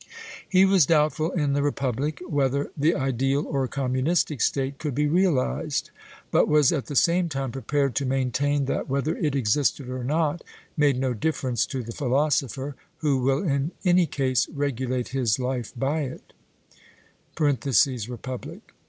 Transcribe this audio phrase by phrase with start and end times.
[0.49, 5.91] He was doubtful in the Republic whether the ideal or communistic state could be realized,
[6.31, 10.41] but was at the same time prepared to maintain that whether it existed or not
[10.75, 16.01] made no difference to the philosopher, who will in any case regulate his life by
[16.01, 16.33] it
[17.39, 18.73] (Republic).